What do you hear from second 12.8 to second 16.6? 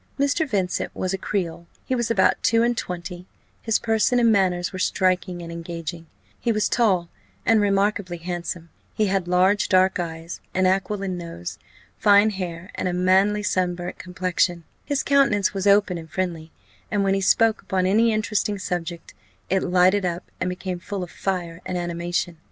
a manly sunburnt complexion; his countenance was open and friendly,